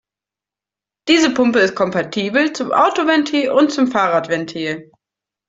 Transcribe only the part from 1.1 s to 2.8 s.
Pumpe ist kompatibel zum